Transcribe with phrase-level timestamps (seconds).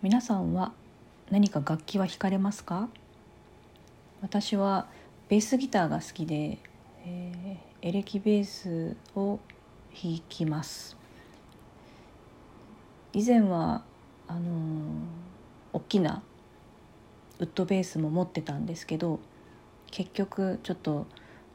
[0.00, 0.70] 皆さんは
[1.28, 2.88] 何か楽器は弾かれますか？
[4.22, 4.86] 私は
[5.28, 6.58] ベースギターが好きで、
[7.04, 9.40] えー、エレキベースを
[10.00, 10.96] 弾きます。
[13.12, 13.82] 以前は
[14.28, 14.42] あのー、
[15.72, 16.22] 大きな
[17.40, 19.18] ウッドベースも持ってたんですけど
[19.90, 21.08] 結局ちょっと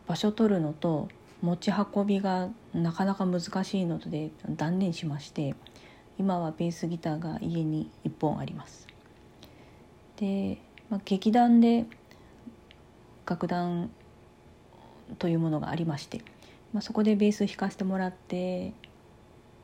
[0.06, 1.08] 場所取るのと
[1.42, 5.56] 持ち運びがなかなか難しいので断念しまして
[6.18, 8.88] 今はベースギターが家に1本あります。
[10.18, 11.86] で、まあ、劇団で
[13.26, 13.90] 楽団
[15.18, 16.22] というものがありまして、
[16.74, 18.74] まあ、そこでベース弾かせてもらって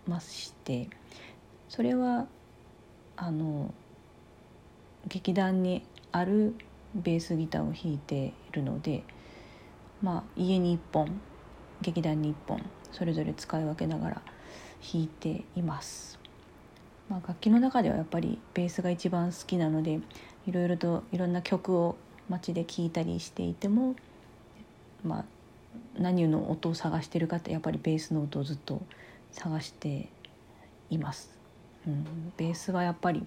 [0.08, 0.90] まして
[1.68, 2.28] それは
[3.16, 3.74] あの
[5.08, 6.56] 劇団にある
[6.96, 9.04] ベースギターを弾いているので、
[10.02, 11.22] まあ、家に1本
[11.82, 14.22] 劇団に1本それぞれ使い分けながら
[14.82, 16.20] 弾いています。
[17.10, 20.00] まあ、楽器の中ではやっぱりベースが一番好きなので
[20.46, 21.98] いろいろといろんな曲を
[22.30, 23.96] 街で聴いたりしていても、
[25.04, 25.26] まあ、
[25.98, 28.82] 何の音を探してるかってやっぱりベースの音をずっと
[29.32, 30.10] 探して
[30.90, 31.38] います。
[31.88, 33.26] うん、ベースはやっぱり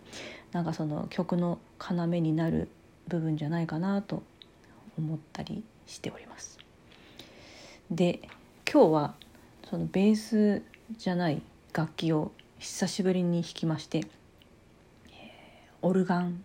[0.52, 2.68] なんかその曲の要になる
[3.08, 4.22] 部分じゃないかなと
[4.96, 6.58] 思ったりしております。
[7.90, 8.20] で
[8.70, 9.14] 今日は
[9.68, 10.62] そのベース
[10.96, 12.30] じゃない楽器を
[12.62, 15.14] 久しぶりに弾きまして、えー、
[15.82, 16.44] オルガン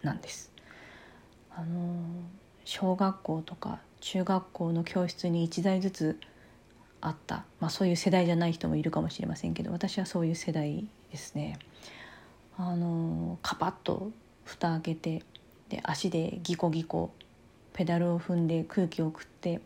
[0.00, 0.52] なんです。
[1.50, 1.96] あの
[2.64, 6.20] 小学校とか中学校の教室に1台ずつ
[7.00, 11.58] あった、まあ、そういう世代じゃない人もいるかもしれませんけど私はそういう世代ですね。
[12.56, 14.12] あのカパッと
[14.44, 15.24] 蓋開けて
[15.68, 17.10] で足でギコギコ
[17.72, 19.60] ペダルを踏んで空気を送って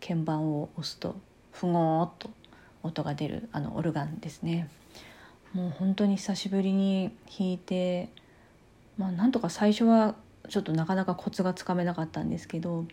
[0.00, 1.14] 鍵盤を押すと
[1.52, 2.30] ふごーっと
[2.86, 4.68] 音が出るあのオルガンですね。
[5.52, 8.10] もう本当に久しぶりに弾いて、
[8.98, 10.14] まあ、なんとか最初は
[10.48, 12.84] ちょっとなかなかコツがつかめなかったんですけど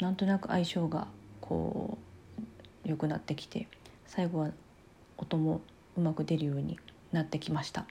[0.00, 1.08] なんとなく相性が
[1.40, 1.98] こ
[2.84, 3.66] う良くなってきて
[4.06, 4.50] 最後は
[5.16, 5.60] 音も
[5.96, 6.78] うまく出るように
[7.12, 7.84] なってきました、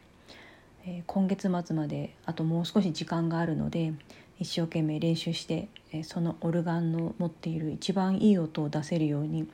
[0.86, 3.94] えー、今月末まであともう少し時間があるので
[4.40, 9.48] 一生懸命練習して、えー、そのオルガンの持っている一番いい音を出せるように、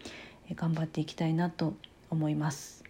[0.55, 1.73] 頑張っていきたいなと
[2.09, 2.83] 思います、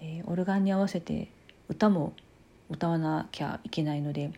[0.00, 1.28] えオルガンに合わせて
[1.68, 2.12] 歌も
[2.70, 4.30] 歌わなきゃいけないので、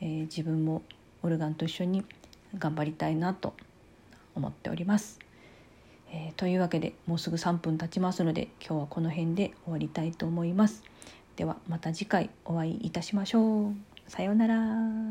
[0.00, 0.82] えー、自分も
[1.22, 2.04] オルガンと一緒に
[2.58, 3.54] 頑張りたいなと
[4.34, 5.18] 思っております。
[6.10, 10.82] えー、というわけでもうすぐ3分経ちますので今日はこの辺で終わりたいと思います。
[11.36, 13.74] ではまた次回お会いいたしましょう。
[14.06, 15.07] さようなら。